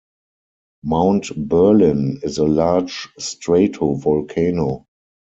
Mount 0.83 1.27
Berlin 1.47 2.21
is 2.23 2.39
a 2.39 2.43
large 2.45 3.07
stratovolcano. 3.19 4.87